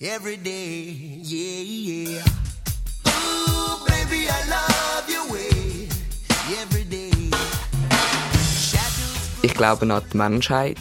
every 0.00 0.36
day. 0.36 1.20
Yeah, 1.22 1.62
yeah. 1.62 2.24
Ooh, 3.08 3.84
baby, 3.86 4.26
I 4.28 4.40
love 4.48 5.08
your 5.08 5.32
way 5.32 5.88
every 6.60 6.84
day. 6.84 7.10
Ich 9.42 9.54
glaube 9.54 9.92
an 9.92 10.02
die 10.12 10.16
Menschheit, 10.16 10.78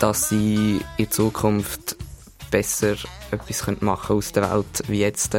dass 0.00 0.28
sie 0.28 0.80
in 0.96 1.10
Zukunft 1.10 1.96
besser 2.50 2.96
etwas 3.30 3.66
machen 3.80 4.06
können 4.06 4.18
aus 4.18 4.32
der 4.32 4.50
Welt 4.50 4.82
wie 4.88 5.00
jetzt. 5.00 5.36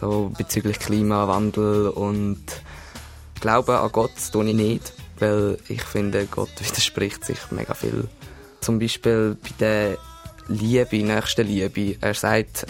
So 0.00 0.30
bezüglich 0.36 0.78
Klimawandel 0.78 1.88
und 1.88 2.44
Glaube 3.40 3.78
an 3.78 3.92
Gott 3.92 4.10
tue 4.32 4.48
ich 4.48 4.54
nicht, 4.54 4.92
weil 5.18 5.58
ich 5.68 5.82
finde, 5.82 6.26
Gott 6.26 6.50
widerspricht 6.58 7.24
sich 7.24 7.38
mega 7.50 7.74
viel. 7.74 8.08
Zum 8.60 8.78
Beispiel 8.78 9.36
bei 9.42 9.50
der 9.60 9.98
Liebe, 10.48 11.02
nächsten 11.02 11.46
Liebe. 11.46 11.96
Er 12.00 12.14
sagt, 12.14 12.66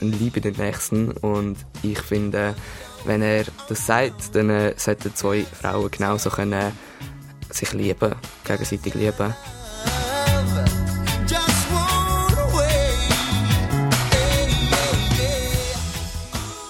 liebe 0.00 0.40
den 0.40 0.56
Nächsten 0.56 1.12
und 1.12 1.56
ich 1.82 2.00
finde, 2.00 2.54
wenn 3.04 3.22
er 3.22 3.44
das 3.68 3.86
sagt, 3.86 4.34
dann 4.34 4.50
äh, 4.50 4.74
sollten 4.76 5.14
zwei 5.14 5.44
Frauen 5.44 5.90
genauso 5.90 6.30
können 6.30 6.72
sich 7.50 7.72
lieben, 7.72 8.14
gegenseitig 8.44 8.94
lieben. 8.94 9.34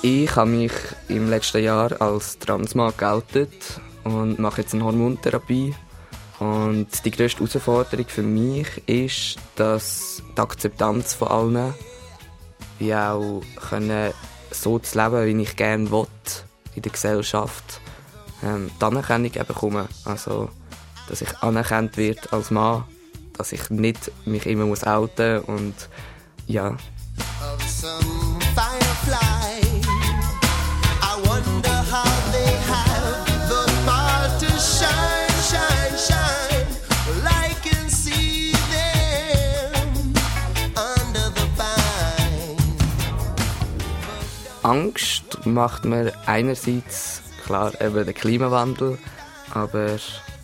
Ich 0.03 0.35
habe 0.35 0.51
mich 0.51 0.73
im 1.07 1.31
letzten 1.31 1.63
Jahr 1.63 2.01
als 2.01 2.37
Transmann 2.41 2.93
geoutet 2.97 3.81
und 4.03 4.41
mache 4.41 4.63
jetzt 4.63 4.75
eine 4.75 4.83
Hormontherapie. 4.85 5.75
Und 6.43 6.89
die 7.05 7.13
grösste 7.13 7.39
Herausforderung 7.39 8.07
für 8.09 8.23
mich 8.23 8.67
ist, 8.89 9.37
dass 9.55 10.23
die 10.37 10.41
Akzeptanz 10.41 11.15
von 11.15 11.29
allen, 11.29 11.75
wie 12.81 12.93
auch 12.95 13.43
können, 13.69 14.13
so 14.51 14.81
zu 14.81 14.99
leben, 14.99 15.39
wie 15.39 15.43
ich 15.43 15.55
gerne 15.55 15.89
will, 15.93 16.09
in 16.75 16.83
der 16.83 16.91
Gesellschaft, 16.91 17.81
ähm, 18.43 18.73
die 18.81 18.85
Anerkennung 18.85 19.31
bekommen. 19.31 19.87
Also, 20.05 20.49
dass 21.09 21.23
ich 21.23 21.39
anerkannt 21.39 21.97
wird 21.97 22.33
als 22.33 22.51
Mann, 22.51 22.85
dass 23.35 23.53
ich 23.53 23.71
nicht 23.71 24.11
mich 24.25 24.47
immer 24.47 24.67
muss 24.67 24.83
und 24.83 25.75
ja. 26.49 26.77
Angst 44.73 45.45
macht 45.45 45.85
mir 45.85 46.15
einerseits 46.25 47.21
klar 47.45 47.79
eben 47.79 48.07
der 48.07 48.15
Klimawandel, 48.15 48.97
aber 49.53 49.97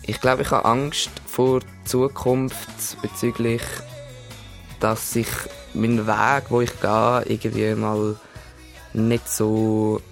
ich 0.03 0.20
glaube, 0.20 0.43
ich 0.43 0.51
habe 0.51 0.67
Angst 0.67 1.11
vor 1.25 1.61
der 1.61 1.69
Zukunft 1.87 3.01
bezüglich, 3.01 3.62
dass 4.81 5.15
sich 5.15 5.29
mein 5.73 6.07
Weg, 6.07 6.51
wo 6.51 6.61
ich 6.61 6.79
gehe, 6.79 7.25
irgendwie 7.27 7.75
mal 7.75 8.17
nicht 8.93 9.31
so 9.31 10.03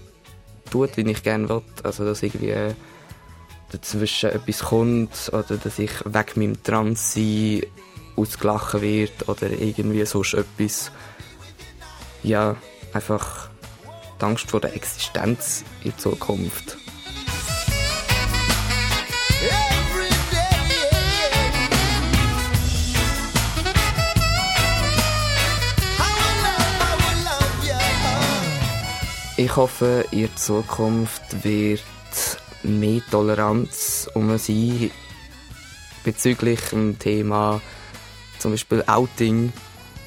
tut, 0.70 0.96
wie 0.96 1.10
ich 1.10 1.22
gerne 1.22 1.50
will. 1.50 1.62
Also, 1.82 2.06
dass 2.06 2.22
irgendwie 2.22 2.74
dazwischen 3.70 4.30
etwas 4.30 4.60
kommt 4.60 5.28
oder 5.30 5.58
dass 5.58 5.78
ich 5.78 5.92
weg 6.06 6.38
meinem 6.38 6.62
Transsein 6.62 7.66
ausgelachen 8.16 8.80
wird 8.80 9.28
oder 9.28 9.50
irgendwie 9.50 10.06
sonst 10.06 10.32
etwas. 10.32 10.90
Ja, 12.22 12.56
einfach 12.94 13.50
die 14.20 14.24
Angst 14.24 14.50
vor 14.50 14.60
der 14.60 14.74
Existenz 14.74 15.64
in 15.84 15.96
Zukunft. 15.98 16.76
Ich 29.38 29.54
hoffe, 29.54 30.06
in 30.12 30.34
Zukunft 30.34 31.44
wird 31.44 31.82
mehr 32.62 33.02
Toleranz 33.10 34.08
um 34.14 34.38
sein 34.38 34.90
bezüglich 36.04 36.60
dem 36.70 36.98
Thema 36.98 37.60
zum 38.38 38.52
Beispiel 38.52 38.82
Outing. 38.86 39.52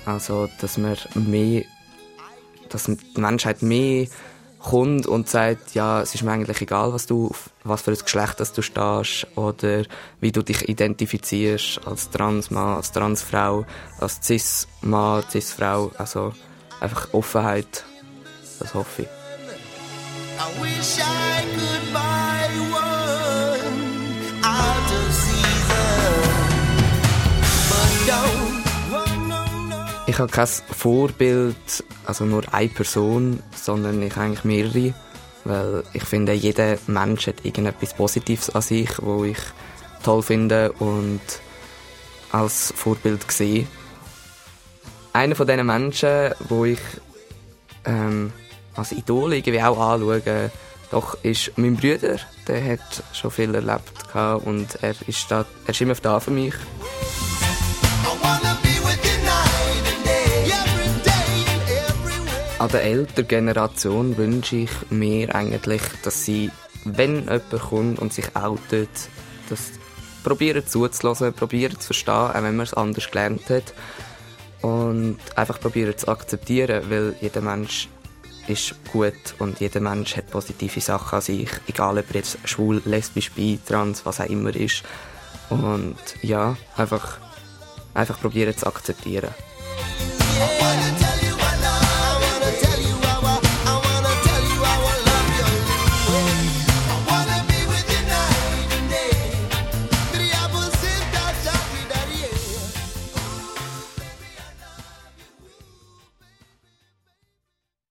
Also, 0.05 0.49
dass 0.59 0.77
man 0.79 0.97
mehr, 1.13 1.63
dass 2.69 2.85
die 2.85 2.97
Menschheit 3.15 3.61
mehr 3.61 4.07
kommt 4.59 5.07
und 5.07 5.29
sagt, 5.29 5.73
ja, 5.73 6.01
es 6.01 6.13
ist 6.13 6.23
mir 6.23 6.31
eigentlich 6.31 6.61
egal, 6.61 6.93
was 6.93 7.05
du, 7.07 7.31
was 7.63 7.81
für 7.81 7.91
ein 7.91 7.97
Geschlecht 7.97 8.39
das 8.39 8.53
du 8.53 8.61
stehst 8.61 9.25
oder 9.35 9.83
wie 10.19 10.31
du 10.31 10.43
dich 10.43 10.67
identifizierst 10.67 11.81
als 11.87 12.09
Transmann, 12.09 12.75
als 12.75 12.91
Transfrau, 12.91 13.65
als 13.99 14.19
Cis-Mann, 14.21 15.23
Cis-Frau. 15.29 15.91
Also 15.97 16.33
einfach 16.81 17.13
Offenheit. 17.13 17.85
Das 18.59 18.73
hoffe 18.73 19.03
ich. 19.03 19.07
I 19.07 20.61
wish 20.61 20.97
I 20.99 21.43
could 21.55 21.93
buy 21.93 22.47
one 22.71 22.98
Ich 30.09 30.17
habe 30.17 30.31
kein 30.31 30.47
Vorbild, 30.47 31.83
also 32.03 32.25
nur 32.25 32.41
eine 32.51 32.67
Person, 32.67 33.43
sondern 33.55 34.01
ich 34.01 34.17
eigentlich 34.17 34.43
mehrere, 34.43 34.95
weil 35.45 35.83
ich 35.93 36.03
finde, 36.03 36.33
jeder 36.33 36.79
Mensch 36.87 37.27
hat 37.27 37.45
irgendetwas 37.45 37.93
Positives 37.93 38.49
an 38.49 38.63
sich, 38.63 38.89
wo 39.03 39.23
ich 39.23 39.37
toll 40.01 40.23
finde 40.23 40.71
und 40.71 41.21
als 42.31 42.73
Vorbild 42.75 43.31
sehe. 43.31 43.67
Einer 45.13 45.35
von 45.35 45.45
diesen 45.45 45.67
Menschen, 45.67 46.33
wo 46.49 46.65
ich 46.65 46.81
ähm, 47.85 48.33
als 48.75 48.91
Idol 48.91 49.33
irgendwie 49.33 49.61
auch 49.61 49.77
anschauen. 49.77 50.49
Doch 50.89 51.23
ist 51.23 51.51
mein 51.55 51.75
Bruder, 51.75 52.17
der 52.47 52.71
hat 52.73 53.03
schon 53.13 53.29
viel 53.29 53.53
erlebt 53.53 53.93
und 54.43 54.69
er 54.81 54.95
ist, 55.05 55.29
da, 55.29 55.45
er 55.65 55.69
ist 55.69 55.81
immer 55.81 55.93
da 55.93 56.19
für 56.19 56.31
mich. 56.31 56.55
An 62.69 62.73
der 62.73 62.83
älteren 62.83 63.27
Generation 63.27 64.15
wünsche 64.15 64.57
ich 64.57 64.69
mir 64.91 65.33
eigentlich, 65.33 65.81
dass 66.03 66.23
sie, 66.23 66.51
wenn 66.85 67.21
jemand 67.21 67.49
kommt 67.49 67.97
und 67.97 68.13
sich 68.13 68.35
outet, 68.35 68.91
das 69.49 69.71
probieren 70.23 70.67
zuzulassen, 70.67 71.33
probieren 71.33 71.79
zu 71.79 71.87
verstehen, 71.87 72.13
auch 72.13 72.35
wenn 72.35 72.55
man 72.55 72.67
es 72.67 72.75
anders 72.75 73.09
gelernt 73.09 73.49
hat. 73.49 73.73
Und 74.61 75.17
einfach 75.35 75.59
probieren 75.59 75.97
zu 75.97 76.09
akzeptieren, 76.09 76.83
weil 76.91 77.15
jeder 77.19 77.41
Mensch 77.41 77.89
ist 78.47 78.75
gut 78.91 79.33
und 79.39 79.59
jeder 79.59 79.79
Mensch 79.79 80.15
hat 80.15 80.29
positive 80.29 80.79
Sachen 80.79 81.15
an 81.15 81.21
sich, 81.21 81.49
egal 81.65 81.97
ob 81.97 82.13
jetzt 82.13 82.37
schwul, 82.45 82.83
lesbisch, 82.85 83.31
bi, 83.31 83.57
trans, 83.65 84.05
was 84.05 84.21
auch 84.21 84.29
immer 84.29 84.55
ist. 84.55 84.83
Und 85.49 85.97
ja, 86.21 86.55
einfach, 86.77 87.17
einfach 87.95 88.21
probieren 88.21 88.55
zu 88.55 88.67
akzeptieren. 88.67 89.33